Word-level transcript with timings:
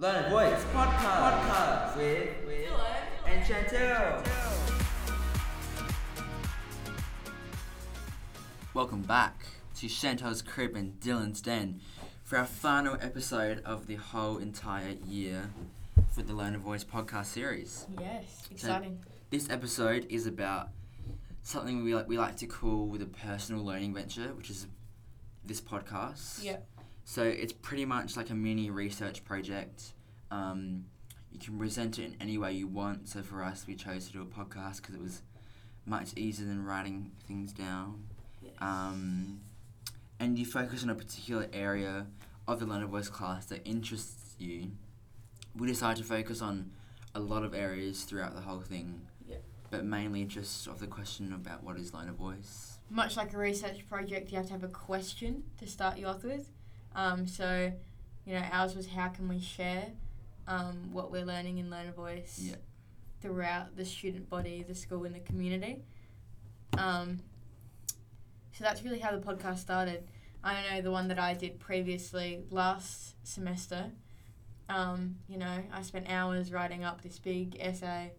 Learner 0.00 0.28
Voice 0.30 0.64
podcast, 0.72 1.42
podcast 1.42 1.96
with, 1.96 2.28
with 2.46 2.70
and 3.26 3.44
Chantel. 3.44 4.24
Welcome 8.74 9.02
back 9.02 9.44
to 9.80 9.86
Chantel's 9.86 10.40
crib 10.40 10.76
and 10.76 11.00
Dylan's 11.00 11.40
den 11.40 11.80
for 12.22 12.38
our 12.38 12.46
final 12.46 12.96
episode 13.00 13.60
of 13.64 13.88
the 13.88 13.96
whole 13.96 14.38
entire 14.38 14.94
year 15.04 15.50
for 16.12 16.22
the 16.22 16.32
Learner 16.32 16.58
Voice 16.58 16.84
podcast 16.84 17.26
series. 17.26 17.84
Yes, 18.00 18.46
exciting. 18.52 19.00
This 19.30 19.50
episode 19.50 20.06
is 20.08 20.28
about 20.28 20.68
something 21.42 21.82
we 21.82 21.92
like 21.92 22.08
we 22.08 22.16
like 22.16 22.36
to 22.36 22.46
call 22.46 22.86
the 22.92 23.06
personal 23.06 23.64
learning 23.64 23.94
venture, 23.94 24.32
which 24.34 24.48
is 24.48 24.68
this 25.44 25.60
podcast. 25.60 26.44
Yep. 26.44 26.68
So 27.08 27.22
it's 27.22 27.54
pretty 27.54 27.86
much 27.86 28.18
like 28.18 28.28
a 28.28 28.34
mini 28.34 28.68
research 28.68 29.24
project. 29.24 29.94
Um, 30.30 30.84
you 31.32 31.38
can 31.38 31.58
present 31.58 31.98
it 31.98 32.04
in 32.04 32.16
any 32.20 32.36
way 32.36 32.52
you 32.52 32.66
want. 32.66 33.08
So 33.08 33.22
for 33.22 33.42
us, 33.42 33.64
we 33.66 33.76
chose 33.76 34.08
to 34.08 34.12
do 34.12 34.20
a 34.20 34.26
podcast 34.26 34.82
because 34.82 34.94
it 34.94 35.00
was 35.00 35.22
much 35.86 36.12
easier 36.18 36.46
than 36.46 36.62
writing 36.66 37.12
things 37.26 37.54
down. 37.54 38.04
Yes. 38.42 38.52
Um, 38.60 39.40
and 40.20 40.38
you 40.38 40.44
focus 40.44 40.82
on 40.82 40.90
a 40.90 40.94
particular 40.94 41.46
area 41.50 42.08
of 42.46 42.60
the 42.60 42.66
Learner 42.66 42.84
Voice 42.84 43.08
class 43.08 43.46
that 43.46 43.66
interests 43.66 44.34
you. 44.38 44.72
We 45.56 45.66
decided 45.66 46.02
to 46.02 46.06
focus 46.06 46.42
on 46.42 46.72
a 47.14 47.20
lot 47.20 47.42
of 47.42 47.54
areas 47.54 48.02
throughout 48.02 48.34
the 48.34 48.42
whole 48.42 48.60
thing, 48.60 49.00
Yep. 49.26 49.42
but 49.70 49.82
mainly 49.86 50.26
just 50.26 50.66
of 50.66 50.78
the 50.78 50.86
question 50.86 51.32
about 51.32 51.64
what 51.64 51.78
is 51.78 51.94
Learner 51.94 52.12
Voice. 52.12 52.80
Much 52.90 53.16
like 53.16 53.32
a 53.32 53.38
research 53.38 53.88
project, 53.88 54.30
you 54.30 54.36
have 54.36 54.46
to 54.48 54.52
have 54.52 54.62
a 54.62 54.68
question 54.68 55.44
to 55.58 55.66
start 55.66 55.96
you 55.96 56.04
off 56.06 56.22
with. 56.22 56.50
Um, 56.94 57.26
so, 57.26 57.72
you 58.24 58.34
know, 58.34 58.42
ours 58.52 58.74
was 58.74 58.86
how 58.88 59.08
can 59.08 59.28
we 59.28 59.40
share 59.40 59.86
um, 60.46 60.90
what 60.92 61.10
we're 61.12 61.24
learning 61.24 61.58
in 61.58 61.70
Learner 61.70 61.92
Voice 61.92 62.40
Yeah. 62.42 62.56
throughout 63.20 63.76
the 63.76 63.84
student 63.84 64.28
body, 64.28 64.64
the 64.66 64.74
school, 64.74 65.04
and 65.04 65.14
the 65.14 65.20
community. 65.20 65.82
Um, 66.76 67.20
so 68.52 68.64
that's 68.64 68.82
really 68.82 68.98
how 68.98 69.16
the 69.16 69.24
podcast 69.24 69.58
started. 69.58 70.08
I 70.42 70.62
know 70.70 70.82
the 70.82 70.90
one 70.90 71.08
that 71.08 71.18
I 71.18 71.34
did 71.34 71.58
previously 71.60 72.44
last 72.50 73.14
semester. 73.26 73.90
Um, 74.68 75.16
you 75.28 75.38
know, 75.38 75.62
I 75.72 75.82
spent 75.82 76.08
hours 76.08 76.52
writing 76.52 76.84
up 76.84 77.02
this 77.02 77.18
big 77.18 77.56
essay, 77.60 78.12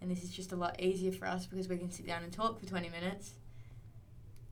and 0.00 0.10
this 0.10 0.22
is 0.22 0.30
just 0.30 0.52
a 0.52 0.56
lot 0.56 0.80
easier 0.80 1.12
for 1.12 1.26
us 1.26 1.46
because 1.46 1.68
we 1.68 1.76
can 1.78 1.90
sit 1.90 2.06
down 2.06 2.22
and 2.22 2.32
talk 2.32 2.58
for 2.60 2.66
20 2.66 2.88
minutes. 2.90 3.32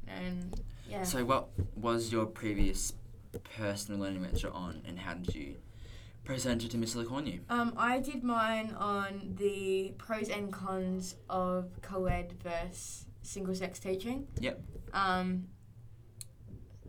And 0.07 0.61
yeah. 0.89 1.03
So, 1.03 1.25
what 1.25 1.49
was 1.77 2.13
your 2.13 2.27
previous 2.27 2.93
personal 3.39 4.01
learning 4.01 4.23
venture 4.23 4.51
on, 4.53 4.83
and 4.87 4.99
how 4.99 5.15
did 5.15 5.35
you 5.35 5.57
present 6.25 6.65
it 6.65 6.71
to 6.71 6.79
Miss 6.79 6.95
Lacornu? 6.95 7.41
Um, 7.51 7.75
I 7.77 7.99
did 7.99 8.25
mine 8.25 8.75
on 8.79 9.35
the 9.37 9.95
pros 9.99 10.29
and 10.29 10.53
cons 10.53 11.17
of 11.29 11.71
co-ed 11.83 12.35
versus 12.43 13.07
single-sex 13.23 13.79
teaching. 13.79 14.27
Yep. 14.41 14.61
Um, 14.93 15.49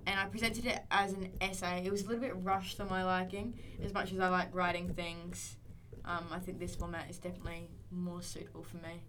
and 0.07 0.19
I 0.19 0.25
presented 0.25 0.65
it 0.65 0.79
as 0.91 1.13
an 1.13 1.31
essay. 1.41 1.83
It 1.85 1.91
was 1.91 2.03
a 2.03 2.07
little 2.07 2.21
bit 2.21 2.35
rushed 2.43 2.77
for 2.77 2.85
my 2.85 3.03
liking. 3.03 3.57
As 3.83 3.93
much 3.93 4.13
as 4.13 4.19
I 4.19 4.29
like 4.29 4.53
writing 4.53 4.93
things, 4.93 5.57
um, 6.05 6.25
I 6.31 6.39
think 6.39 6.59
this 6.59 6.75
format 6.75 7.09
is 7.09 7.17
definitely 7.17 7.69
more 7.91 8.21
suitable 8.21 8.63
for 8.63 8.77
me. 8.77 9.01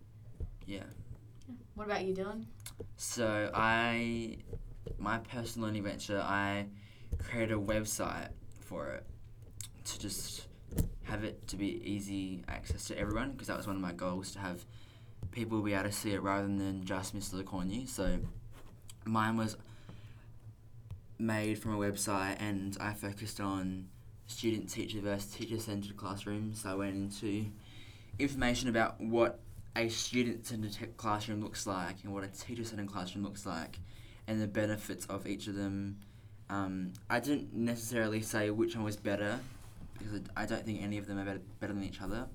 Yeah. 0.66 0.84
What 1.74 1.86
about 1.86 2.04
you, 2.04 2.14
Dylan? 2.14 2.46
So 2.96 3.50
I, 3.54 4.38
my 4.98 5.18
personal 5.18 5.68
learning 5.68 5.84
venture, 5.84 6.20
I 6.20 6.66
created 7.18 7.52
a 7.52 7.60
website 7.60 8.28
for 8.60 8.88
it 8.88 9.06
to 9.84 9.98
just 9.98 10.46
have 11.04 11.24
it 11.24 11.46
to 11.48 11.56
be 11.56 11.80
easy 11.84 12.42
access 12.48 12.84
to 12.86 12.98
everyone 12.98 13.32
because 13.32 13.46
that 13.46 13.56
was 13.56 13.66
one 13.66 13.76
of 13.76 13.82
my 13.82 13.92
goals 13.92 14.32
to 14.32 14.38
have 14.38 14.64
people 15.30 15.60
be 15.60 15.74
able 15.74 15.84
to 15.84 15.92
see 15.92 16.12
it 16.12 16.22
rather 16.22 16.46
than 16.46 16.84
just 16.84 17.16
Mr. 17.16 17.42
Lacornu. 17.42 17.88
So 17.88 18.18
mine 19.04 19.36
was 19.36 19.56
made 21.18 21.58
from 21.58 21.74
a 21.74 21.78
website 21.78 22.36
and 22.40 22.76
I 22.80 22.92
focused 22.92 23.40
on 23.40 23.88
student 24.26 24.68
teacher 24.68 25.00
versus 25.00 25.32
teacher 25.32 25.58
centered 25.58 25.96
classrooms. 25.96 26.62
So 26.62 26.70
I 26.70 26.74
went 26.74 26.94
into 26.94 27.46
information 28.18 28.68
about 28.68 29.00
what 29.00 29.40
a 29.76 29.88
student 29.88 30.46
centered 30.46 30.96
classroom 30.96 31.42
looks 31.42 31.66
like 31.66 31.96
and 32.02 32.12
what 32.12 32.24
a 32.24 32.28
teacher 32.28 32.64
centered 32.64 32.90
classroom 32.90 33.24
looks 33.24 33.46
like 33.46 33.78
and 34.26 34.40
the 34.40 34.46
benefits 34.46 35.06
of 35.06 35.26
each 35.26 35.46
of 35.46 35.54
them. 35.54 35.98
Um, 36.48 36.92
I 37.10 37.20
didn't 37.20 37.52
necessarily 37.54 38.22
say 38.22 38.50
which 38.50 38.76
one 38.76 38.84
was 38.84 38.96
better 38.96 39.40
because 39.98 40.20
I 40.36 40.46
don't 40.46 40.64
think 40.64 40.82
any 40.82 40.98
of 40.98 41.06
them 41.06 41.18
are 41.18 41.24
better, 41.24 41.40
better 41.60 41.72
than 41.72 41.82
each 41.82 42.00
other. 42.00 42.26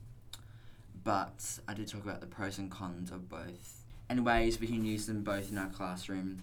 But 1.04 1.60
I 1.68 1.74
did 1.74 1.88
talk 1.88 2.04
about 2.04 2.22
the 2.22 2.28
pros 2.28 2.58
and 2.58 2.70
cons 2.70 3.12
of 3.12 3.30
both 3.30 3.82
and 4.12 4.26
ways 4.26 4.60
we 4.60 4.68
can 4.68 4.84
use 4.84 5.06
them 5.06 5.24
both 5.24 5.50
in 5.50 5.58
our 5.58 5.70
classroom 5.70 6.42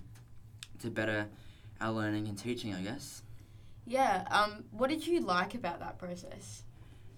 to 0.81 0.91
better 0.91 1.27
our 1.83 1.93
learning 1.93 2.27
and 2.27 2.39
teaching, 2.39 2.75
I 2.75 2.81
guess. 2.81 3.23
Yeah. 3.87 4.25
Um, 4.31 4.65
what 4.71 4.89
did 4.89 5.07
you 5.07 5.21
like 5.21 5.55
about 5.55 5.79
that 5.81 5.99
process? 5.99 6.63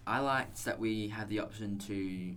I 0.09 0.19
liked 0.19 0.65
that 0.65 0.81
we 0.81 1.07
had 1.07 1.29
the 1.29 1.39
option 1.39 1.79
to 1.87 2.35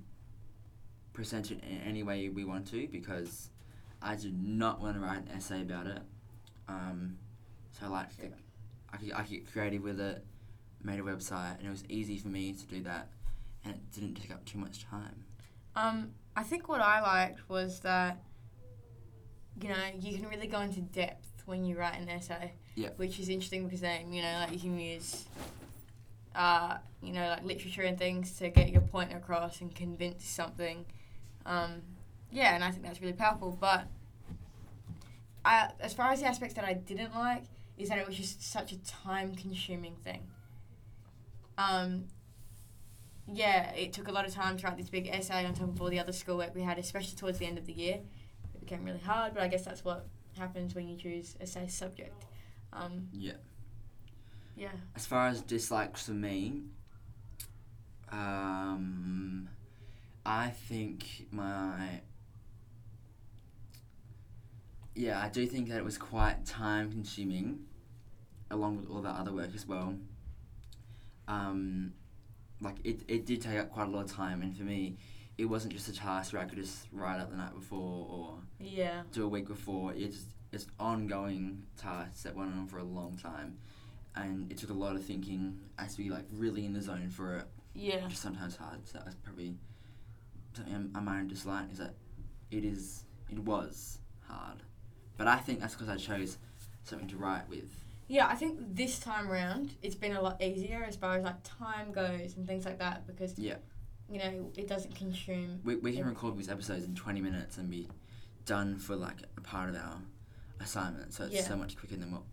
present 1.11 1.49
it 1.49 1.63
in 1.63 1.79
any 1.79 2.03
way 2.03 2.29
we 2.29 2.45
want 2.45 2.67
to 2.67 2.87
because 2.87 3.49
I 3.99 4.15
did 4.15 4.39
not 4.43 4.79
want 4.79 4.95
to 4.95 5.01
write 5.01 5.19
an 5.19 5.29
essay 5.35 5.61
about 5.61 5.87
it. 5.87 6.01
Um, 6.67 7.17
so 7.77 7.85
I 7.85 7.89
liked 7.89 8.15
Sure. 8.15 8.25
it. 8.25 8.33
I 8.91 8.97
could, 8.97 9.11
I 9.13 9.21
could 9.23 9.29
get 9.31 9.51
creative 9.51 9.83
with 9.83 9.99
it, 9.99 10.25
made 10.83 10.99
a 10.99 11.03
website, 11.03 11.57
and 11.57 11.67
it 11.67 11.71
was 11.71 11.83
easy 11.89 12.17
for 12.17 12.27
me 12.29 12.53
to 12.53 12.65
do 12.67 12.81
that, 12.83 13.09
and 13.65 13.73
it 13.75 13.91
didn't 13.91 14.15
take 14.15 14.31
up 14.31 14.45
too 14.45 14.57
much 14.59 14.83
time. 14.85 15.25
Um, 15.75 16.11
I 16.35 16.43
think 16.43 16.69
what 16.69 16.81
I 16.81 17.01
liked 17.01 17.49
was 17.49 17.79
that, 17.81 18.21
you 19.61 19.69
know, 19.69 19.75
you 19.99 20.17
can 20.17 20.27
really 20.29 20.47
go 20.47 20.61
into 20.61 20.81
depth 20.81 21.43
when 21.45 21.65
you 21.65 21.77
write 21.77 21.99
an 21.99 22.09
essay. 22.09 22.53
Yeah. 22.75 22.89
Which 22.97 23.19
is 23.19 23.29
interesting 23.29 23.65
because 23.65 23.81
then, 23.81 24.13
you 24.13 24.21
know, 24.21 24.39
like 24.39 24.53
you 24.53 24.59
can 24.59 24.79
use, 24.79 25.25
uh, 26.35 26.77
you 27.01 27.13
know, 27.13 27.27
like 27.29 27.43
literature 27.43 27.83
and 27.83 27.97
things 27.97 28.37
to 28.39 28.49
get 28.49 28.69
your 28.69 28.81
point 28.81 29.13
across 29.13 29.61
and 29.61 29.73
convince 29.75 30.25
something. 30.25 30.85
Um, 31.45 31.81
yeah, 32.31 32.55
and 32.55 32.63
I 32.63 32.71
think 32.71 32.83
that's 32.83 32.99
really 32.99 33.13
powerful. 33.13 33.55
But 33.59 33.85
I, 35.45 35.69
as 35.79 35.93
far 35.93 36.11
as 36.11 36.21
the 36.21 36.25
aspects 36.27 36.55
that 36.55 36.65
I 36.65 36.73
didn't 36.73 37.13
like, 37.13 37.43
is 37.77 37.89
that 37.89 37.97
it 37.97 38.07
was 38.07 38.15
just 38.15 38.41
such 38.51 38.71
a 38.71 38.77
time 38.83 39.35
consuming 39.35 39.95
thing. 39.95 40.21
Um, 41.57 42.05
yeah, 43.31 43.71
it 43.71 43.93
took 43.93 44.07
a 44.07 44.11
lot 44.11 44.27
of 44.27 44.33
time 44.33 44.57
to 44.57 44.67
write 44.67 44.77
this 44.77 44.89
big 44.89 45.07
essay 45.07 45.45
on 45.45 45.53
top 45.53 45.69
of 45.69 45.81
all 45.81 45.89
the 45.89 45.99
other 45.99 46.11
schoolwork 46.11 46.53
we 46.55 46.61
had, 46.61 46.77
especially 46.77 47.15
towards 47.15 47.39
the 47.39 47.45
end 47.45 47.57
of 47.57 47.65
the 47.65 47.73
year. 47.73 47.99
It 48.53 48.59
became 48.59 48.83
really 48.83 48.99
hard, 48.99 49.33
but 49.33 49.43
I 49.43 49.47
guess 49.47 49.63
that's 49.63 49.83
what 49.83 50.05
happens 50.37 50.75
when 50.75 50.87
you 50.87 50.97
choose 50.97 51.35
a 51.39 51.47
say 51.47 51.67
subject. 51.67 52.25
Um, 52.73 53.07
Yeah. 53.13 53.33
yeah. 54.55 54.71
As 54.95 55.05
far 55.05 55.27
as 55.27 55.41
dislikes 55.41 56.05
for 56.07 56.11
me, 56.13 56.63
um, 58.11 59.49
I 60.25 60.49
think 60.49 61.27
my 61.31 62.01
yeah, 64.95 65.21
I 65.21 65.29
do 65.29 65.45
think 65.45 65.69
that 65.69 65.77
it 65.77 65.83
was 65.83 65.97
quite 65.97 66.45
time 66.45 66.91
consuming, 66.91 67.59
along 68.51 68.77
with 68.77 68.89
all 68.89 69.01
that 69.01 69.15
other 69.15 69.33
work 69.33 69.49
as 69.55 69.65
well. 69.67 69.95
Um, 71.27 71.93
like 72.61 72.75
it, 72.83 73.01
it 73.07 73.25
did 73.25 73.41
take 73.41 73.59
up 73.59 73.71
quite 73.71 73.87
a 73.87 73.91
lot 73.91 74.05
of 74.05 74.11
time, 74.11 74.41
and 74.41 74.55
for 74.55 74.63
me, 74.63 74.97
it 75.37 75.45
wasn't 75.45 75.73
just 75.73 75.87
a 75.87 75.93
task 75.93 76.33
where 76.33 76.41
I 76.41 76.45
could 76.45 76.59
just 76.59 76.87
write 76.91 77.19
up 77.19 77.31
the 77.31 77.37
night 77.37 77.53
before 77.53 78.07
or 78.09 78.39
Yeah. 78.59 79.03
do 79.11 79.23
a 79.25 79.27
week 79.27 79.47
before. 79.47 79.93
It's 79.93 80.25
it's 80.51 80.67
ongoing 80.79 81.63
tasks 81.77 82.21
that 82.23 82.35
went 82.35 82.53
on 82.53 82.67
for 82.67 82.77
a 82.77 82.83
long 82.83 83.17
time, 83.17 83.57
and 84.15 84.51
it 84.51 84.57
took 84.59 84.69
a 84.69 84.73
lot 84.73 84.95
of 84.95 85.03
thinking. 85.03 85.59
I 85.79 85.83
had 85.83 85.91
to 85.91 85.97
be 85.97 86.09
like 86.11 86.25
really 86.31 86.65
in 86.65 86.73
the 86.73 86.81
zone 86.81 87.09
for 87.09 87.37
it, 87.37 87.45
Yeah. 87.73 88.03
which 88.03 88.13
is 88.13 88.19
sometimes 88.19 88.55
hard. 88.55 88.87
So 88.87 88.99
that 88.99 89.05
was 89.07 89.15
probably 89.15 89.55
something 90.53 90.73
I'm- 90.73 90.91
I 90.93 90.99
might 90.99 91.27
dislike 91.27 91.71
is 91.71 91.79
that 91.79 91.95
it 92.51 92.63
is 92.63 93.05
it 93.29 93.39
was 93.39 93.97
hard, 94.27 94.61
but 95.23 95.31
I 95.31 95.37
think 95.37 95.61
that's 95.61 95.73
because 95.73 95.87
I 95.87 95.95
chose 95.95 96.37
something 96.83 97.07
to 97.07 97.15
write 97.15 97.47
with. 97.49 97.63
Yeah, 98.09 98.27
I 98.27 98.35
think 98.35 98.59
this 98.75 98.99
time 98.99 99.29
round 99.29 99.71
it's 99.81 99.95
been 99.95 100.11
a 100.17 100.21
lot 100.21 100.41
easier 100.43 100.83
as 100.85 100.97
far 100.97 101.15
as 101.15 101.23
like 101.23 101.41
time 101.43 101.93
goes 101.93 102.35
and 102.35 102.45
things 102.45 102.65
like 102.65 102.79
that 102.79 103.07
because 103.07 103.39
Yeah. 103.39 103.55
you 104.09 104.19
know 104.19 104.51
it 104.57 104.67
doesn't 104.67 104.93
consume. 104.95 105.61
We 105.63 105.77
we 105.77 105.93
can 105.95 106.05
record 106.05 106.37
these 106.37 106.49
episodes 106.49 106.83
in 106.83 106.93
twenty 106.95 107.21
minutes 107.21 107.57
and 107.57 107.69
be 107.69 107.87
done 108.45 108.77
for 108.77 108.95
like 108.97 109.19
a 109.37 109.41
part 109.41 109.69
of 109.69 109.75
our 109.77 109.99
assignment. 110.59 111.13
So 111.13 111.23
it's 111.23 111.35
Yeah. 111.35 111.43
so 111.47 111.55
much 111.55 111.77
quicker 111.77 111.95
than 111.95 112.11
what 112.11 112.23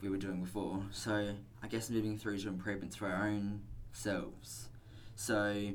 we 0.00 0.08
were 0.08 0.16
doing 0.16 0.40
before. 0.44 0.80
So 0.92 1.34
I 1.60 1.66
guess 1.66 1.90
moving 1.90 2.16
through 2.16 2.38
to 2.38 2.48
improvements 2.48 2.94
for 2.94 3.08
our 3.08 3.26
own 3.26 3.62
selves. 3.92 4.68
So 5.16 5.72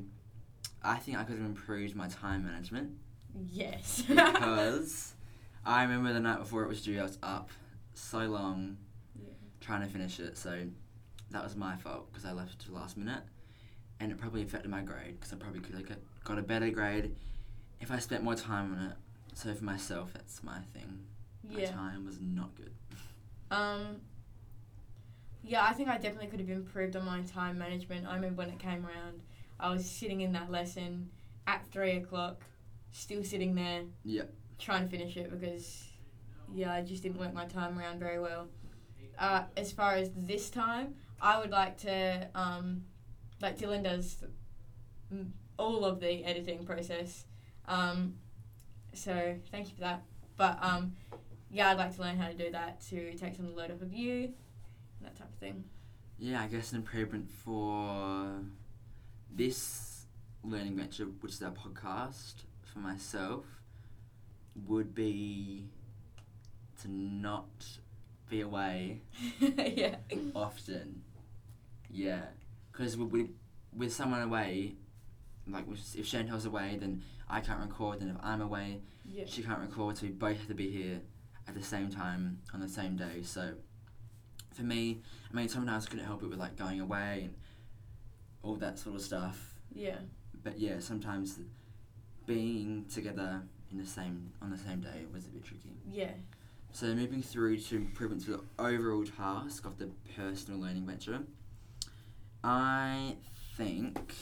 I 0.82 0.96
think 0.96 1.18
I 1.18 1.24
could 1.24 1.36
have 1.36 1.44
improved 1.46 1.94
my 1.94 2.08
time 2.08 2.44
management 2.44 2.96
Yes. 3.52 4.02
because 4.08 5.12
I 5.66 5.82
remember 5.82 6.12
the 6.12 6.20
night 6.20 6.38
before 6.38 6.62
it 6.62 6.68
was 6.68 6.82
due, 6.82 6.98
I 7.00 7.02
was 7.02 7.18
up 7.22 7.50
so 7.94 8.18
long 8.20 8.76
Yeah. 9.16 9.30
trying 9.60 9.82
to 9.82 9.88
finish 9.88 10.20
it. 10.20 10.36
So 10.36 10.66
that 11.30 11.42
was 11.42 11.56
my 11.56 11.76
fault 11.76 12.10
because 12.10 12.24
I 12.24 12.32
left 12.32 12.52
it 12.54 12.58
to 12.60 12.68
the 12.68 12.74
last 12.74 12.96
minute. 12.96 13.22
and 14.00 14.10
it 14.10 14.18
probably 14.18 14.42
affected 14.42 14.68
my 14.68 14.82
grade 14.82 15.14
because 15.18 15.32
I 15.32 15.36
probably 15.36 15.60
could 15.60 15.76
have 15.76 15.86
got- 16.24 16.36
a 16.38 16.42
better 16.42 16.68
grade 16.68 17.14
if 17.80 17.92
I 17.92 18.00
spent 18.00 18.24
more 18.24 18.34
time 18.34 18.72
on 18.74 18.78
it. 18.90 18.96
So 19.34 19.54
for 19.54 19.62
myself, 19.64 20.12
that's 20.12 20.42
my 20.42 20.60
thing. 20.74 21.06
My 21.44 21.64
time 21.66 22.04
was 22.04 22.20
not 22.20 22.54
good. 22.56 22.74
Um. 23.52 24.00
Yeah, 25.44 25.64
I 25.64 25.72
think 25.74 25.88
I 25.88 25.96
definitely 25.96 26.26
could 26.26 26.40
have 26.40 26.50
improved 26.50 26.96
on 26.96 27.06
my 27.06 27.22
time 27.22 27.56
management. 27.56 28.04
I 28.06 28.16
remember 28.16 28.38
when 28.42 28.50
it 28.50 28.58
came 28.58 28.84
around, 28.84 29.22
I 29.60 29.70
was 29.70 29.88
sitting 29.88 30.22
in 30.22 30.32
that 30.32 30.50
lesson 30.50 31.10
at 31.46 31.64
three 31.68 31.92
o'clock, 31.92 32.44
still 32.90 33.22
sitting 33.22 33.54
there 33.54 33.84
Yep. 34.02 34.34
Trying 34.58 34.84
to 34.84 34.88
finish 34.88 35.16
it 35.16 35.30
because, 35.30 35.84
yeah, 36.52 36.72
I 36.72 36.82
just 36.82 37.02
didn't 37.02 37.18
work 37.18 37.34
my 37.34 37.46
time 37.46 37.78
around 37.78 37.98
very 37.98 38.20
well. 38.20 38.48
Uh, 39.18 39.44
as 39.56 39.72
far 39.72 39.94
as 39.94 40.10
this 40.16 40.50
time, 40.50 40.94
I 41.20 41.38
would 41.38 41.50
like 41.50 41.78
to, 41.78 42.28
um, 42.34 42.84
like 43.40 43.58
Dylan 43.58 43.84
does 43.84 44.24
all 45.58 45.84
of 45.84 46.00
the 46.00 46.24
editing 46.24 46.64
process. 46.64 47.24
Um, 47.66 48.14
so 48.92 49.36
thank 49.50 49.68
you 49.68 49.74
for 49.74 49.80
that. 49.82 50.02
But 50.36 50.58
um, 50.60 50.96
yeah, 51.50 51.70
I'd 51.70 51.78
like 51.78 51.94
to 51.96 52.02
learn 52.02 52.16
how 52.16 52.28
to 52.28 52.34
do 52.34 52.50
that 52.50 52.80
to 52.88 53.14
take 53.14 53.36
some 53.36 53.54
load 53.54 53.70
off 53.70 53.80
of 53.80 53.92
you, 53.92 54.32
that 55.02 55.16
type 55.16 55.28
of 55.28 55.38
thing. 55.38 55.64
Yeah, 56.18 56.42
I 56.42 56.46
guess 56.46 56.72
an 56.72 56.78
improvement 56.78 57.30
for 57.30 58.40
this 59.34 60.06
learning 60.42 60.76
venture, 60.76 61.04
which 61.20 61.32
is 61.32 61.42
our 61.42 61.50
podcast, 61.50 62.34
for 62.62 62.80
myself, 62.80 63.44
would 64.66 64.94
be 64.94 65.68
to 66.82 66.88
not 66.90 67.64
be 68.28 68.40
away 68.40 69.02
yeah. 69.40 69.96
often. 70.34 71.02
Yeah, 71.90 72.22
because 72.72 72.96
we, 72.96 73.04
we, 73.04 73.30
with 73.76 73.92
someone 73.92 74.22
away, 74.22 74.74
like 75.48 75.64
if 75.70 76.06
Chantel's 76.06 76.44
away, 76.46 76.76
then 76.80 77.02
I 77.28 77.40
can't 77.40 77.60
record, 77.60 78.00
and 78.00 78.10
if 78.10 78.16
I'm 78.22 78.40
away, 78.40 78.80
Yeah. 79.04 79.24
she 79.26 79.42
can't 79.42 79.60
record, 79.60 79.96
so 79.98 80.06
we 80.06 80.12
both 80.12 80.38
have 80.38 80.48
to 80.48 80.54
be 80.54 80.70
here 80.70 81.00
at 81.46 81.54
the 81.54 81.62
same 81.62 81.90
time 81.90 82.38
on 82.52 82.60
the 82.60 82.68
same 82.68 82.96
day. 82.96 83.22
So 83.22 83.54
for 84.54 84.62
me, 84.62 85.02
I 85.30 85.36
mean, 85.36 85.48
sometimes 85.48 85.86
I 85.86 85.90
couldn't 85.90 86.06
help 86.06 86.22
it 86.22 86.28
with 86.28 86.38
like 86.38 86.56
going 86.56 86.80
away 86.80 87.22
and 87.24 87.34
all 88.42 88.56
that 88.56 88.78
sort 88.78 88.96
of 88.96 89.02
stuff. 89.02 89.54
Yeah. 89.74 89.98
But 90.42 90.58
yeah, 90.58 90.78
sometimes 90.80 91.38
being 92.26 92.86
together 92.92 93.42
in 93.74 93.80
the 93.80 93.86
same 93.90 94.30
on 94.40 94.50
the 94.50 94.58
same 94.58 94.80
day 94.80 95.04
was 95.12 95.26
a 95.26 95.30
bit 95.30 95.44
tricky. 95.44 95.70
Yeah. 95.90 96.10
So 96.72 96.86
moving 96.94 97.22
through 97.22 97.58
to 97.58 97.76
improvements 97.76 98.24
to 98.26 98.32
the 98.32 98.40
overall 98.62 99.04
task 99.04 99.64
of 99.64 99.78
the 99.78 99.90
personal 100.16 100.60
learning 100.60 100.86
venture, 100.86 101.20
I 102.42 103.16
think 103.56 104.12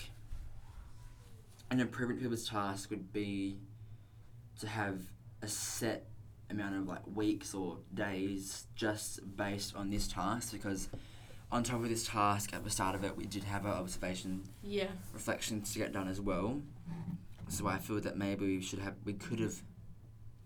an 1.71 1.81
improvement 1.81 2.21
to 2.23 2.29
this 2.29 2.49
task 2.49 2.91
would 2.91 3.13
be 3.13 3.57
to 4.61 4.67
have 4.69 5.01
a 5.43 5.49
set 5.49 6.07
amount 6.51 6.77
of 6.77 6.87
like 6.87 7.01
weeks 7.15 7.55
or 7.55 7.79
days 7.95 8.67
just 8.75 9.21
based 9.37 9.75
on 9.75 9.89
this 9.91 10.07
task 10.07 10.53
because 10.53 10.89
on 11.51 11.63
top 11.63 11.83
of 11.83 11.89
this 11.89 12.07
task 12.07 12.53
at 12.53 12.63
the 12.65 12.71
start 12.71 12.95
of 12.95 13.03
it 13.05 13.17
we 13.17 13.25
did 13.25 13.45
have 13.45 13.65
our 13.65 13.75
observation 13.75 14.43
Yeah. 14.63 14.89
reflections 15.15 15.73
to 15.73 15.79
get 15.79 15.93
done 15.93 16.09
as 16.09 16.21
well. 16.21 16.61
So 17.53 17.67
I 17.67 17.77
feel 17.79 18.01
that 18.01 18.17
maybe 18.17 18.47
we 18.57 18.63
should 18.63 18.79
have 18.79 18.95
we 19.05 19.13
could 19.13 19.39
have 19.41 19.63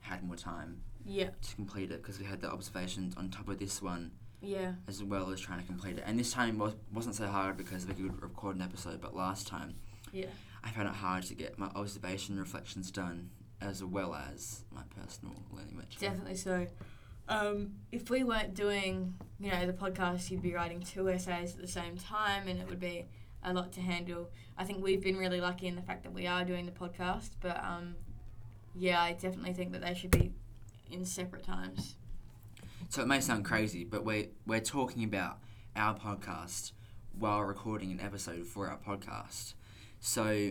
had 0.00 0.24
more 0.24 0.34
time 0.36 0.82
Yeah. 1.04 1.30
to 1.40 1.54
complete 1.54 1.92
it 1.92 2.02
because 2.02 2.18
we 2.18 2.24
had 2.24 2.40
the 2.40 2.50
observations 2.50 3.14
on 3.16 3.30
top 3.30 3.48
of 3.48 3.58
this 3.60 3.80
one 3.80 4.10
Yeah. 4.40 4.72
as 4.88 5.04
well 5.04 5.30
as 5.30 5.40
trying 5.40 5.60
to 5.60 5.66
complete 5.66 5.98
it. 5.98 6.04
And 6.04 6.18
this 6.18 6.32
time 6.32 6.56
it 6.56 6.58
was, 6.58 6.74
wasn't 6.92 7.14
so 7.14 7.28
hard 7.28 7.56
because 7.56 7.86
we 7.86 7.94
could 7.94 8.20
record 8.20 8.56
an 8.56 8.62
episode, 8.62 9.00
but 9.00 9.14
last 9.14 9.46
time 9.46 9.76
Yeah. 10.12 10.26
I 10.64 10.70
found 10.72 10.88
it 10.88 10.94
hard 10.94 11.22
to 11.24 11.34
get 11.36 11.56
my 11.58 11.66
observation 11.76 12.40
reflections 12.40 12.90
done 12.90 13.30
as 13.60 13.84
well 13.84 14.12
as 14.16 14.64
my 14.72 14.82
personal 15.00 15.44
learning 15.52 15.76
venture. 15.78 16.00
Definitely 16.00 16.36
so. 16.36 16.66
Um, 17.28 17.74
if 17.92 18.10
we 18.10 18.24
weren't 18.24 18.54
doing, 18.54 19.14
you 19.38 19.50
know, 19.52 19.64
the 19.64 19.72
podcast, 19.72 20.28
you'd 20.30 20.42
be 20.42 20.54
writing 20.54 20.80
two 20.80 21.08
essays 21.08 21.54
at 21.54 21.60
the 21.60 21.68
same 21.68 21.96
time, 21.96 22.46
and 22.48 22.60
it 22.60 22.68
would 22.68 22.78
be 22.80 23.06
a 23.46 23.52
lot 23.54 23.72
to 23.72 23.80
handle. 23.80 24.28
I 24.58 24.64
think 24.64 24.82
we've 24.82 25.00
been 25.00 25.16
really 25.16 25.40
lucky 25.40 25.68
in 25.68 25.76
the 25.76 25.82
fact 25.82 26.02
that 26.02 26.12
we 26.12 26.26
are 26.26 26.44
doing 26.44 26.66
the 26.66 26.72
podcast, 26.72 27.30
but 27.40 27.62
um, 27.64 27.94
yeah, 28.74 29.00
I 29.00 29.12
definitely 29.12 29.54
think 29.54 29.72
that 29.72 29.82
they 29.82 29.94
should 29.94 30.10
be 30.10 30.32
in 30.90 31.04
separate 31.04 31.44
times. 31.44 31.94
So 32.88 33.02
it 33.02 33.06
may 33.08 33.20
sound 33.20 33.44
crazy, 33.44 33.84
but 33.84 34.04
we're, 34.04 34.26
we're 34.46 34.60
talking 34.60 35.04
about 35.04 35.38
our 35.74 35.94
podcast 35.94 36.72
while 37.18 37.40
recording 37.42 37.92
an 37.92 38.00
episode 38.00 38.46
for 38.46 38.68
our 38.68 38.78
podcast. 38.78 39.54
So, 40.00 40.50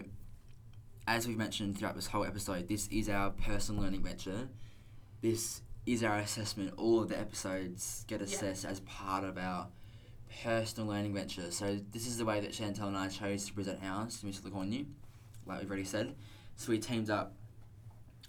as 1.07 1.27
we've 1.27 1.38
mentioned 1.38 1.77
throughout 1.77 1.95
this 1.95 2.07
whole 2.07 2.25
episode, 2.25 2.68
this 2.68 2.88
is 2.88 3.09
our 3.09 3.30
personal 3.30 3.83
learning 3.83 4.03
venture. 4.03 4.50
This 5.21 5.62
is 5.86 6.03
our 6.03 6.18
assessment. 6.18 6.74
All 6.77 7.01
of 7.01 7.09
the 7.09 7.19
episodes 7.19 8.06
get 8.07 8.19
Yeah. 8.21 8.25
assessed 8.25 8.65
as 8.65 8.80
part 8.81 9.24
of 9.24 9.38
our 9.38 9.68
personal 10.43 10.87
learning 10.89 11.13
venture. 11.13 11.51
So, 11.51 11.79
this 11.91 12.07
is 12.07 12.17
the 12.17 12.25
way 12.25 12.39
that 12.39 12.51
Chantel 12.51 12.87
and 12.87 12.97
I 12.97 13.07
chose 13.07 13.45
to 13.47 13.53
present 13.53 13.79
ours 13.83 14.19
to 14.19 14.25
Mr. 14.25 14.41
Lacornu, 14.41 14.85
like 15.45 15.59
we've 15.61 15.69
already 15.69 15.85
said. 15.85 16.15
So, 16.55 16.71
we 16.71 16.79
teamed 16.79 17.09
up 17.09 17.33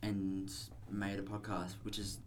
and 0.02 0.52
made 0.90 1.18
a 1.18 1.22
podcast, 1.22 1.74
which 1.82 1.98
is 1.98 2.20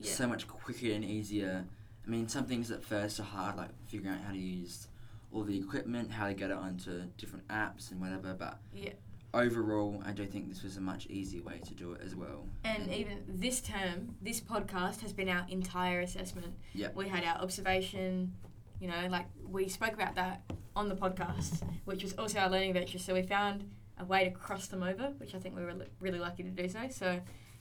Yeah. 0.00 0.12
so 0.12 0.26
much 0.26 0.46
quicker 0.48 0.92
and 0.92 1.04
easier. 1.04 1.66
I 2.04 2.10
mean, 2.10 2.28
some 2.28 2.46
things 2.46 2.70
at 2.70 2.82
first 2.82 3.20
are 3.20 3.24
hard, 3.24 3.56
like 3.56 3.70
figuring 3.86 4.12
out 4.16 4.22
how 4.24 4.32
to 4.32 4.38
use 4.38 4.88
all 5.32 5.44
the 5.44 5.56
equipment, 5.56 6.10
how 6.10 6.26
to 6.26 6.34
get 6.34 6.50
it 6.50 6.56
onto 6.56 7.02
different 7.16 7.46
apps 7.48 7.90
and 7.90 8.00
whatever. 8.00 8.34
But 8.34 8.58
Yeah. 8.74 8.92
overall, 9.32 10.02
I 10.04 10.12
do 10.12 10.26
think 10.26 10.48
this 10.48 10.62
was 10.62 10.76
a 10.76 10.80
much 10.80 11.06
easier 11.06 11.42
way 11.42 11.60
to 11.60 11.74
do 11.74 11.92
it 11.92 12.00
as 12.02 12.14
well. 12.16 12.48
And 12.64 12.90
even 12.92 13.24
this 13.28 13.60
term, 13.60 14.16
this 14.20 14.40
podcast 14.40 15.00
has 15.00 15.12
been 15.12 15.28
our 15.28 15.46
entire 15.48 16.00
assessment. 16.00 16.54
Yeah. 16.74 16.88
We 16.94 17.08
had 17.08 17.22
our 17.24 17.40
observation, 17.40 18.34
you 18.82 18.88
know, 18.88 19.06
like 19.08 19.26
we 19.48 19.68
spoke 19.68 19.92
about 19.92 20.16
that 20.16 20.42
on 20.74 20.88
the 20.88 20.96
podcast, 20.96 21.62
which 21.84 22.02
was 22.02 22.14
also 22.14 22.40
our 22.40 22.50
learning 22.50 22.72
venture. 22.72 22.98
So 22.98 23.14
we 23.14 23.22
found 23.22 23.70
a 23.96 24.04
way 24.04 24.24
to 24.24 24.30
cross 24.32 24.66
them 24.66 24.82
over, 24.82 25.12
which 25.18 25.36
I 25.36 25.38
think 25.38 25.54
we 25.54 25.64
were 25.64 25.72
li- 25.74 25.86
really 26.00 26.18
lucky 26.18 26.42
to 26.42 26.50
do 26.50 26.68
so. 26.68 26.80
So, 26.90 27.20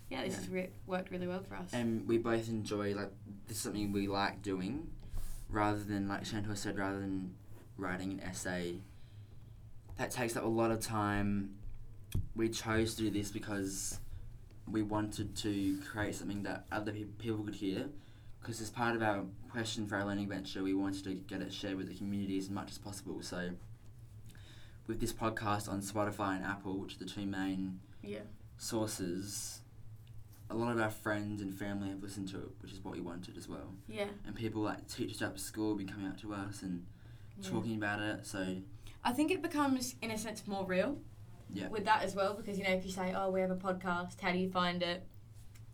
yeah, 0.10 0.24
this 0.24 0.34
Yeah. 0.34 0.40
has 0.40 0.50
re- 0.50 0.70
worked 0.88 1.12
really 1.12 1.28
well 1.28 1.44
for 1.44 1.54
us. 1.56 1.70
And 1.74 2.08
we 2.08 2.18
both 2.18 2.50
enjoy 2.50 2.96
like 2.96 3.12
this 3.46 3.58
is 3.58 3.62
something 3.64 3.92
we 3.92 4.08
like 4.08 4.42
doing, 4.42 4.90
rather 5.48 5.84
than 5.84 6.08
like 6.08 6.24
Chantal 6.24 6.56
said, 6.56 6.76
rather 6.80 7.00
than 7.00 7.36
writing 7.78 8.14
an 8.14 8.22
essay. 8.22 8.82
That 9.98 10.10
takes 10.10 10.36
up 10.36 10.44
a 10.44 10.48
lot 10.48 10.72
of 10.72 10.80
time. 10.80 11.54
We 12.36 12.50
chose 12.50 12.96
to 12.96 13.04
do 13.04 13.12
this 13.12 13.30
because 13.30 14.00
we 14.68 14.82
wanted 14.82 15.36
to 15.36 15.80
create 15.82 16.16
something 16.16 16.42
that 16.44 16.66
other 16.72 16.92
pe- 16.92 17.04
people 17.04 17.44
could 17.44 17.56
hear. 17.56 17.90
Because 18.42 18.60
as 18.62 18.70
part 18.70 18.96
of 18.96 19.04
our 19.04 19.24
question 19.52 19.86
for 19.88 19.96
our 19.96 20.06
learning 20.06 20.28
venture, 20.30 20.64
we 20.64 20.74
wanted 20.74 21.04
to 21.04 21.14
get 21.14 21.42
it 21.42 21.54
shared 21.54 21.76
with 21.78 21.88
the 21.88 21.96
community 21.96 22.38
as 22.38 22.50
much 22.50 22.72
as 22.72 22.78
possible. 22.78 23.22
So, 23.22 23.52
with 24.88 25.00
this 25.00 25.14
podcast 25.14 25.70
on 25.70 25.82
Spotify 25.82 26.38
and 26.38 26.46
Apple, 26.46 26.80
which 26.80 26.96
are 26.96 27.00
the 27.00 27.06
two 27.06 27.26
main 27.26 27.80
yeah. 28.02 28.20
sources, 28.58 29.62
a 30.50 30.56
lot 30.56 30.72
of 30.72 30.82
our 30.82 30.90
friends 30.90 31.42
and 31.42 31.54
family 31.54 31.90
have 31.90 32.02
listened 32.02 32.30
to 32.30 32.38
it, 32.38 32.50
which 32.62 32.72
is 32.72 32.84
what 32.84 32.96
we 32.96 33.00
wanted 33.02 33.38
as 33.38 33.48
well. 33.48 33.74
Yeah. 33.88 34.08
And 34.26 34.36
people 34.36 34.62
like 34.62 34.88
teachers 34.88 35.22
up 35.22 35.34
at 35.34 35.40
school 35.40 35.70
have 35.70 35.78
been 35.78 35.88
coming 35.88 36.08
up 36.08 36.20
to 36.22 36.34
us 36.34 36.62
and 36.62 36.86
yeah. 37.40 37.50
talking 37.50 37.76
about 37.76 38.02
it. 38.02 38.26
So 38.26 38.58
I 39.04 39.14
think 39.14 39.32
it 39.32 39.42
becomes, 39.42 39.96
in 40.02 40.12
a 40.12 40.18
sense, 40.18 40.46
more 40.48 40.66
real 40.66 40.98
Yeah. 41.54 41.70
with 41.70 41.86
that 41.86 42.04
as 42.04 42.16
well 42.16 42.34
because, 42.34 42.58
you 42.58 42.64
know, 42.64 42.72
if 42.72 42.86
you 42.86 42.92
say, 42.92 43.14
oh, 43.16 43.30
we 43.30 43.40
have 43.42 43.52
a 43.52 43.56
podcast, 43.56 44.20
how 44.20 44.32
do 44.32 44.40
you 44.40 44.50
find 44.50 44.82
it? 44.84 45.08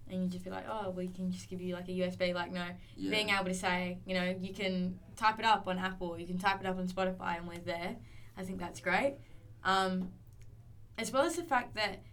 And 0.09 0.23
you 0.23 0.29
just 0.29 0.43
be 0.43 0.49
like, 0.49 0.65
oh, 0.69 0.91
we 0.91 1.07
can 1.07 1.31
just 1.31 1.49
give 1.49 1.61
you 1.61 1.75
like 1.75 1.87
a 1.89 1.91
USB. 1.91 2.33
Like, 2.33 2.51
no, 2.51 2.65
yeah, 2.95 3.11
being 3.11 3.29
able 3.29 3.45
to 3.45 3.53
say, 3.53 3.99
you 4.05 4.13
know, 4.13 4.35
you 4.39 4.53
can 4.53 4.99
type 5.15 5.39
it 5.39 5.45
up 5.45 5.67
on 5.67 5.77
Apple, 5.77 6.17
you 6.17 6.25
can 6.25 6.37
type 6.37 6.61
it 6.61 6.65
up 6.65 6.77
on 6.77 6.87
Spotify, 6.87 7.37
and 7.37 7.47
we're 7.47 7.57
there. 7.59 7.97
I 8.37 8.43
think 8.43 8.59
that's 8.59 8.79
great. 8.79 9.15
Um, 9.63 10.11
as 10.97 11.11
well 11.11 11.23
as 11.23 11.35
the 11.35 11.43
fact 11.43 11.75
that 11.75 12.03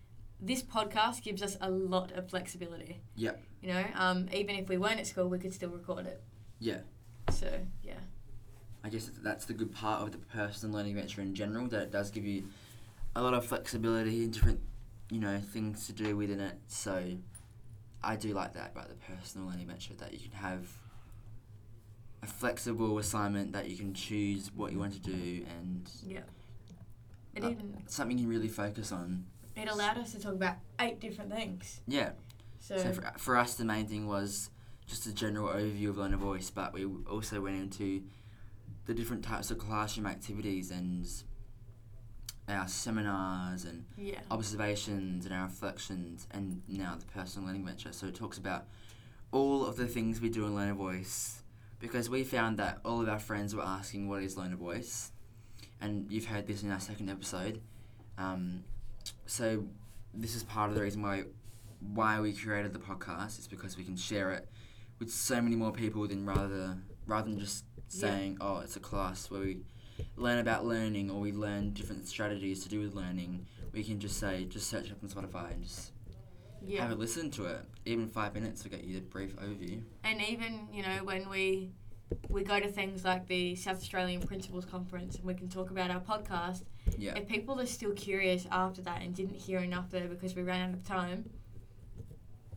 this 0.40 0.62
podcast 0.62 1.22
gives 1.22 1.42
us 1.42 1.56
a 1.60 1.70
lot 1.70 2.12
of 2.12 2.28
flexibility. 2.28 3.00
Yep. 3.16 3.42
You 3.62 3.68
know, 3.68 3.84
um, 3.94 4.28
even 4.32 4.56
if 4.56 4.68
we 4.68 4.76
weren't 4.76 5.00
at 5.00 5.06
school, 5.06 5.28
we 5.28 5.38
could 5.38 5.54
still 5.54 5.70
record 5.70 6.06
it. 6.06 6.22
Yeah. 6.58 6.78
So 7.30 7.48
yeah, 7.82 7.94
I 8.82 8.90
guess 8.90 9.10
that's 9.22 9.46
the 9.46 9.54
good 9.54 9.74
part 9.74 10.02
of 10.02 10.12
the 10.12 10.18
personal 10.18 10.76
learning 10.76 10.96
venture 10.96 11.22
in 11.22 11.34
general 11.34 11.66
that 11.68 11.82
it 11.82 11.90
does 11.90 12.10
give 12.10 12.24
you 12.24 12.44
a 13.16 13.22
lot 13.22 13.32
of 13.32 13.46
flexibility 13.46 14.24
and 14.24 14.32
different, 14.32 14.60
you 15.10 15.20
know, 15.20 15.38
things 15.38 15.86
to 15.86 15.92
do 15.92 16.16
within 16.16 16.40
it. 16.40 16.58
So 16.66 17.02
I 18.06 18.16
do 18.16 18.32
like 18.34 18.54
that 18.54 18.72
about 18.72 18.88
the 18.88 18.94
personal 18.94 19.48
learning 19.48 19.66
venture 19.66 19.94
that 19.94 20.12
you 20.12 20.18
can 20.20 20.32
have 20.32 20.66
a 22.22 22.26
flexible 22.26 22.98
assignment 22.98 23.52
that 23.52 23.68
you 23.68 23.76
can 23.76 23.92
choose 23.94 24.50
what 24.54 24.72
you 24.72 24.78
want 24.78 24.92
to 24.94 25.00
do 25.00 25.44
and 25.58 25.90
yeah. 26.06 26.20
It 27.34 27.44
Uh, 27.44 27.50
even 27.50 27.82
something 27.86 28.16
you 28.16 28.24
can 28.24 28.30
really 28.30 28.48
focus 28.48 28.92
on. 28.92 29.26
it 29.56 29.68
allowed 29.68 29.98
us 29.98 30.12
to 30.12 30.20
talk 30.20 30.34
about 30.34 30.56
eight 30.80 31.00
different 31.00 31.32
things. 31.32 31.80
Yeah. 31.86 32.12
So, 32.60 32.78
So 32.78 32.92
for, 32.92 33.12
for 33.18 33.36
us, 33.36 33.54
the 33.54 33.64
main 33.64 33.86
thing 33.86 34.06
was 34.06 34.50
just 34.86 35.06
a 35.06 35.12
general 35.12 35.48
overview 35.48 35.90
of 35.90 35.98
Learner 35.98 36.16
Voice, 36.16 36.50
but 36.50 36.72
we 36.72 36.86
also 37.10 37.40
went 37.40 37.56
into 37.56 38.02
the 38.86 38.94
different 38.94 39.22
types 39.24 39.50
of 39.50 39.58
classroom 39.58 40.06
activities 40.06 40.70
and 40.70 41.06
our 42.48 42.68
seminars 42.68 43.64
and 43.64 43.84
Yeah. 43.96 44.20
observations 44.30 45.24
and 45.24 45.34
our 45.34 45.44
reflections, 45.46 46.26
and 46.30 46.62
now 46.68 46.94
the 46.96 47.06
personal 47.06 47.46
learning 47.46 47.64
venture. 47.64 47.92
So 47.92 48.06
it 48.06 48.14
talks 48.14 48.36
about 48.38 48.66
all 49.32 49.64
of 49.64 49.76
the 49.76 49.86
things 49.88 50.20
we 50.20 50.28
do 50.30 50.44
in 50.46 50.54
Learner 50.54 50.74
Voice 50.74 51.42
because 51.80 52.08
we 52.08 52.22
found 52.24 52.58
that 52.58 52.80
all 52.84 53.00
of 53.00 53.08
our 53.08 53.18
friends 53.18 53.54
were 53.54 53.62
asking 53.62 54.08
what 54.08 54.22
is 54.22 54.36
Learner 54.36 54.56
Voice, 54.56 55.10
and 55.80 56.10
you've 56.10 56.26
heard 56.26 56.46
this 56.46 56.62
in 56.62 56.70
our 56.70 56.80
second 56.80 57.08
episode. 57.10 57.60
Um, 58.18 58.64
so 59.26 59.66
this 60.12 60.34
is 60.36 60.42
part 60.44 60.70
of 60.70 60.76
the 60.76 60.82
reason 60.82 61.02
why 61.02 61.24
why 61.80 62.18
we 62.20 62.32
created 62.32 62.72
the 62.72 62.78
podcast 62.78 63.38
is 63.38 63.46
because 63.46 63.76
we 63.76 63.84
can 63.84 63.96
share 63.96 64.30
it 64.32 64.48
with 64.98 65.10
so 65.10 65.42
many 65.42 65.54
more 65.56 65.72
people 65.72 66.06
than 66.08 66.24
rather 66.24 66.78
rather 67.06 67.28
than 67.28 67.38
just 67.38 67.64
Yeah. 67.90 68.00
saying 68.00 68.38
oh 68.40 68.58
it's 68.60 68.76
a 68.76 68.80
class 68.80 69.30
where 69.30 69.40
we 69.40 69.64
learn 70.16 70.38
about 70.38 70.64
learning 70.64 71.10
or 71.10 71.20
we 71.20 71.32
learn 71.32 71.72
different 71.72 72.06
strategies 72.08 72.62
to 72.62 72.68
do 72.68 72.80
with 72.80 72.94
learning 72.94 73.46
we 73.72 73.82
can 73.82 73.98
just 74.00 74.18
say 74.18 74.44
just 74.44 74.68
search 74.68 74.90
up 74.90 74.98
on 75.02 75.08
spotify 75.08 75.52
and 75.52 75.62
just 75.64 75.92
Yeah. 76.66 76.82
have 76.82 76.92
a 76.92 76.94
listen 76.94 77.30
to 77.32 77.46
it 77.46 77.60
even 77.84 78.08
five 78.08 78.32
minutes 78.34 78.64
will 78.64 78.70
get 78.70 78.84
you 78.84 78.98
a 78.98 79.00
brief 79.00 79.36
overview 79.36 79.82
And 80.04 80.20
even, 80.22 80.68
you 80.72 80.82
know, 80.82 81.04
when 81.04 81.28
we 81.28 81.70
we 82.28 82.44
go 82.44 82.60
to 82.60 82.68
things 82.68 83.04
like 83.04 83.26
the 83.26 83.54
South 83.56 83.78
Australian 83.78 84.20
Principals 84.22 84.64
Conference 84.64 85.16
and 85.16 85.24
we 85.24 85.34
can 85.34 85.48
talk 85.48 85.70
about 85.70 85.90
our 85.90 86.00
podcast, 86.00 86.62
yeah 86.96 87.14
if 87.16 87.26
people 87.26 87.58
are 87.60 87.66
still 87.66 87.92
curious 87.92 88.46
after 88.50 88.82
that 88.82 89.02
and 89.02 89.14
didn't 89.14 89.34
hear 89.36 89.58
enough 89.60 89.90
there 89.90 90.06
because 90.06 90.34
we 90.36 90.42
ran 90.42 90.68
out 90.70 90.74
of 90.74 90.84
time, 90.84 91.28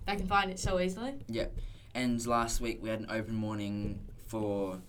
they 0.05 0.15
can 0.15 0.27
find 0.27 0.51
it 0.51 0.59
so 0.59 0.79
easily. 0.79 1.15
Yep. 1.27 1.57
And 1.95 2.25
last 2.27 2.61
week 2.61 2.81
we 2.81 2.89
had 2.89 2.99
an 2.99 3.07
open 3.09 3.35
morning 3.35 3.99
for 4.27 4.79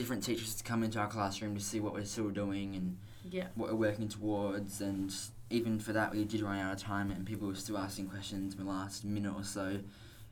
different 0.00 0.24
teachers 0.24 0.54
to 0.54 0.64
come 0.64 0.82
into 0.82 0.98
our 0.98 1.06
classroom 1.08 1.54
to 1.54 1.62
see 1.62 1.78
what 1.78 1.92
we're 1.92 2.04
still 2.06 2.30
doing 2.30 2.74
and 2.74 2.96
Yeah. 3.30 3.48
what 3.54 3.68
we're 3.68 3.76
working 3.76 4.08
towards 4.08 4.80
and 4.80 5.14
even 5.50 5.78
for 5.78 5.92
that 5.92 6.10
we 6.12 6.24
did 6.24 6.40
run 6.40 6.58
out 6.58 6.72
of 6.72 6.78
time 6.80 7.10
and 7.10 7.26
people 7.26 7.46
were 7.48 7.54
still 7.54 7.76
asking 7.76 8.08
questions 8.08 8.54
in 8.54 8.64
the 8.64 8.70
last 8.70 9.04
minute 9.04 9.34
or 9.36 9.44
so 9.44 9.80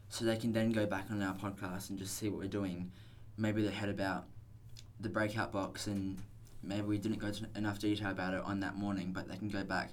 so 0.09 0.25
they 0.25 0.37
can 0.39 0.53
then 0.55 0.73
go 0.73 0.87
back 0.87 1.05
on 1.11 1.21
our 1.23 1.35
podcast 1.35 1.91
and 1.91 1.99
just 1.99 2.17
see 2.17 2.31
what 2.31 2.39
we're 2.39 2.49
doing 2.49 2.91
maybe 3.37 3.63
they 3.63 3.71
heard 3.71 3.91
about 3.91 4.25
the 5.01 5.09
breakout 5.11 5.53
box 5.53 5.87
and 5.87 6.23
maybe 6.63 6.81
we 6.83 6.97
didn't 6.97 7.19
go 7.19 7.31
to 7.31 7.47
enough 7.55 7.79
detail 7.79 8.11
about 8.11 8.33
it 8.33 8.41
on 8.43 8.61
that 8.61 8.75
morning 8.77 9.13
but 9.13 9.29
they 9.29 9.37
can 9.37 9.49
go 9.51 9.63
back 9.63 9.93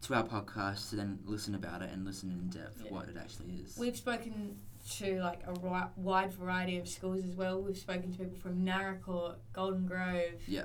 to 0.00 0.12
our 0.14 0.24
podcast 0.24 0.90
to 0.90 0.96
then 0.96 1.20
listen 1.24 1.54
about 1.54 1.80
it 1.80 1.90
and 1.92 2.04
listen 2.04 2.28
in 2.32 2.48
depth 2.50 2.82
Yeah. 2.84 2.90
what 2.90 3.08
it 3.08 3.16
actually 3.16 3.52
is 3.64 3.78
We've 3.78 3.96
spoken 3.96 4.56
to 4.98 5.20
like 5.20 5.40
a 5.46 5.52
ri- 5.60 5.90
wide 5.96 6.32
variety 6.32 6.78
of 6.78 6.88
schools 6.88 7.24
as 7.24 7.34
well. 7.36 7.60
We've 7.60 7.76
spoken 7.76 8.12
to 8.12 8.18
people 8.18 8.36
from 8.36 8.64
Naracoorte, 8.64 9.36
Golden 9.52 9.86
Grove, 9.86 10.40
Yeah. 10.46 10.64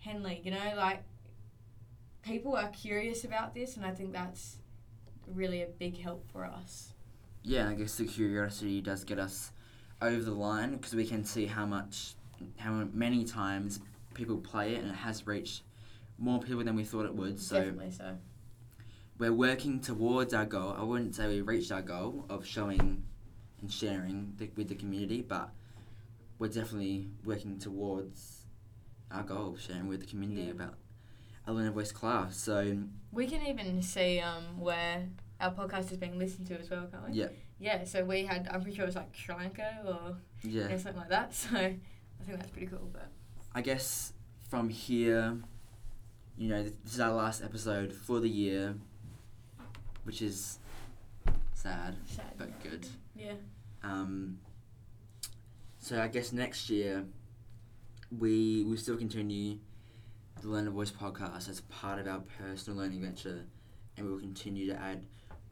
Henley. 0.00 0.40
You 0.44 0.50
know, 0.52 0.72
like 0.76 1.02
people 2.22 2.56
are 2.56 2.68
curious 2.68 3.24
about 3.24 3.54
this, 3.54 3.76
and 3.76 3.84
I 3.86 3.92
think 3.92 4.12
that's 4.12 4.58
really 5.26 5.62
a 5.62 5.66
big 5.66 5.98
help 6.00 6.30
for 6.32 6.44
us. 6.44 6.92
yeah, 7.42 7.68
I 7.68 7.74
guess 7.74 7.96
the 7.96 8.04
curiosity 8.06 8.80
does 8.80 9.04
get 9.04 9.18
us 9.18 9.52
over 10.02 10.22
the 10.22 10.32
line 10.34 10.72
because 10.72 10.94
we 10.94 11.06
can 11.06 11.24
see 11.24 11.46
how 11.46 11.64
much, 11.64 12.14
how 12.58 12.72
many 12.92 13.24
times 13.24 13.80
people 14.14 14.36
play 14.38 14.74
it, 14.74 14.82
and 14.82 14.90
it 14.90 14.96
has 14.96 15.26
reached 15.26 15.62
more 16.18 16.40
people 16.40 16.62
than 16.64 16.74
we 16.76 16.84
thought 16.84 17.06
it 17.06 17.14
would. 17.14 17.38
So 17.40 17.56
Definitely 17.56 17.92
so. 17.92 18.16
we're 19.18 19.32
working 19.32 19.80
towards 19.80 20.34
our 20.34 20.44
goal. 20.44 20.74
I 20.76 20.82
wouldn't 20.82 21.14
say 21.14 21.26
we 21.28 21.40
reached 21.40 21.72
our 21.72 21.80
goal 21.82 22.26
of 22.28 22.44
showing 22.44 23.04
and 23.60 23.70
sharing 23.72 24.32
the, 24.36 24.50
with 24.56 24.68
the 24.68 24.74
community, 24.74 25.22
but 25.22 25.50
we're 26.38 26.48
definitely 26.48 27.08
working 27.24 27.58
towards 27.58 28.44
our 29.10 29.22
goal 29.22 29.54
of 29.54 29.60
sharing 29.60 29.88
with 29.88 30.00
the 30.00 30.06
community 30.06 30.42
Yeah. 30.42 30.50
about 30.52 30.74
a 31.46 31.52
Learner 31.52 31.70
Voice 31.72 31.92
class. 31.92 32.36
So 32.36 32.78
We 33.12 33.26
can 33.26 33.44
even 33.46 33.82
see 33.82 34.20
um, 34.20 34.60
where 34.60 35.08
our 35.40 35.52
podcast 35.52 35.90
is 35.92 35.98
being 35.98 36.18
listened 36.18 36.46
to 36.48 36.58
as 36.60 36.68
well, 36.70 36.86
can't 36.90 37.08
we? 37.10 37.14
Yeah. 37.18 37.28
Yeah. 37.58 37.84
So 37.84 38.04
we 38.04 38.24
had, 38.24 38.48
I'm 38.52 38.60
pretty 38.62 38.76
sure 38.76 38.84
it 38.84 38.88
was 38.88 38.96
like 38.96 39.14
Sri 39.14 39.34
Lanka 39.34 39.78
or 39.86 40.16
yeah, 40.42 40.68
yeah, 40.68 40.76
something 40.76 40.96
like 40.96 41.08
that. 41.10 41.34
So 41.50 41.56
I 42.20 42.24
think 42.24 42.38
that's 42.40 42.50
pretty 42.50 42.66
cool. 42.66 42.90
But 42.92 43.08
I 43.54 43.60
guess 43.62 44.12
from 44.48 44.68
here, 44.68 45.38
you 46.36 46.48
know, 46.48 46.62
this 46.84 46.94
is 46.94 47.00
our 47.00 47.12
last 47.12 47.42
episode 47.42 47.92
for 47.92 48.18
the 48.20 48.28
year, 48.28 48.74
which 50.04 50.20
is 50.20 50.58
sad 51.54 51.94
sad. 52.06 52.34
but 52.36 52.60
good. 52.62 52.86
Yeah. 53.18 53.34
Um, 53.82 54.38
so 55.78 56.00
I 56.00 56.08
guess 56.08 56.32
next 56.32 56.70
year 56.70 57.04
we 58.16 58.64
will 58.64 58.76
still 58.76 58.96
continue 58.96 59.58
the 60.40 60.48
Learner 60.48 60.70
Voice 60.70 60.90
podcast 60.90 61.48
as 61.48 61.60
part 61.62 61.98
of 61.98 62.06
our 62.06 62.20
personal 62.38 62.78
learning 62.78 63.02
venture, 63.02 63.44
and 63.96 64.06
we 64.06 64.12
will 64.12 64.20
continue 64.20 64.66
to 64.72 64.78
add 64.80 65.04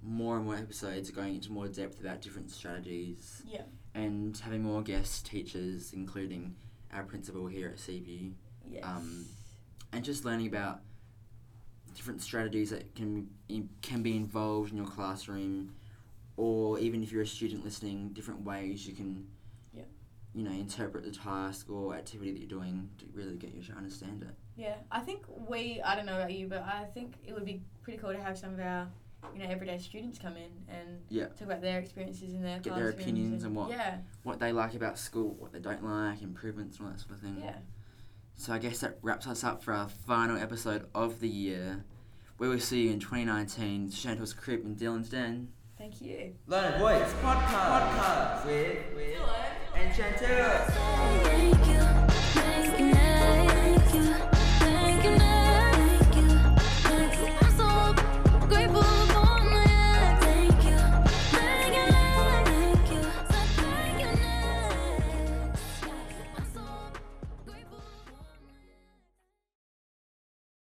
more 0.02 0.36
and 0.36 0.44
more 0.44 0.54
episodes 0.56 1.10
going 1.10 1.34
into 1.34 1.50
more 1.50 1.66
depth 1.68 2.00
about 2.00 2.20
different 2.22 2.50
strategies 2.50 3.42
Yeah. 3.46 3.62
and 3.94 4.36
having 4.38 4.62
more 4.62 4.82
guest 4.82 5.26
teachers, 5.26 5.92
including 5.92 6.54
our 6.92 7.02
principal 7.02 7.46
here 7.46 7.68
at 7.68 7.78
CBU, 7.78 8.32
Yes. 8.68 8.82
Um, 8.84 9.24
and 9.92 10.04
just 10.04 10.24
learning 10.24 10.48
about 10.48 10.80
different 11.94 12.20
strategies 12.20 12.70
that 12.70 12.94
can 12.94 13.28
can 13.80 14.02
be 14.02 14.16
involved 14.16 14.70
in 14.72 14.76
your 14.76 14.86
classroom, 14.86 15.74
or 16.36 16.78
even 16.78 17.02
if 17.02 17.10
you're 17.12 17.22
a 17.22 17.26
student 17.26 17.64
listening, 17.64 18.10
different 18.10 18.42
ways 18.44 18.86
you 18.86 18.94
can, 18.94 19.26
Yeah. 19.72 19.82
you 20.34 20.42
know, 20.44 20.50
interpret 20.50 21.04
the 21.04 21.10
task 21.10 21.70
or 21.70 21.94
activity 21.94 22.32
that 22.32 22.38
you're 22.38 22.48
doing 22.48 22.90
to 22.98 23.06
really 23.14 23.36
get 23.36 23.54
you 23.54 23.62
to 23.64 23.72
understand 23.72 24.22
it. 24.22 24.34
Yeah, 24.56 24.76
I 24.90 25.00
think 25.00 25.24
we, 25.48 25.80
I 25.82 25.94
don't 25.96 26.06
know 26.06 26.16
about 26.18 26.32
you, 26.32 26.46
but 26.48 26.62
I 26.62 26.84
think 26.94 27.14
it 27.26 27.32
would 27.32 27.44
be 27.44 27.62
pretty 27.82 27.98
cool 27.98 28.12
to 28.12 28.20
have 28.22 28.36
some 28.38 28.54
of 28.54 28.60
our, 28.60 28.88
you 29.34 29.38
know, 29.42 29.48
everyday 29.50 29.78
students 29.78 30.18
come 30.18 30.36
in 30.36 30.50
and 30.68 31.00
Yeah. 31.08 31.26
talk 31.28 31.42
about 31.42 31.60
their 31.62 31.78
experiences 31.78 32.32
in 32.34 32.42
their 32.42 32.58
Get 32.60 32.74
their 32.74 32.90
opinions 32.90 33.44
and 33.44 33.54
what- 33.54 33.70
Yeah, 33.70 34.00
What 34.22 34.38
they 34.38 34.52
like 34.52 34.74
about 34.74 34.98
school, 34.98 35.34
what 35.38 35.52
they 35.52 35.58
don't 35.60 35.82
like, 35.84 36.22
improvements, 36.22 36.78
and 36.78 36.86
all 36.86 36.92
that 36.92 37.00
sort 37.00 37.12
of 37.12 37.20
thing. 37.20 37.38
yeah. 37.40 37.58
So 38.34 38.52
I 38.52 38.58
guess 38.58 38.80
that 38.80 38.98
wraps 39.00 39.26
us 39.26 39.42
up 39.42 39.62
for 39.64 39.72
our 39.72 39.88
final 39.88 40.36
episode 40.36 40.86
of 40.94 41.20
the 41.20 41.28
year. 41.28 41.84
We 42.38 42.48
will 42.48 42.60
see 42.60 42.84
you 42.84 42.90
in 42.90 43.00
2019. 43.00 43.90
Chantal's 43.90 44.34
Crib 44.34 44.62
and 44.66 44.76
Dylan's 44.76 45.08
Den. 45.08 45.52
Thank 45.78 46.00
you. 46.00 46.34
Learn 46.46 46.78
Voice 46.80 47.12
Podcast, 47.22 47.90
podcast 47.90 48.46
with, 48.46 48.78
with 48.94 49.14
Hello. 49.14 49.34
and 49.74 49.92
Chantel. 49.92 50.66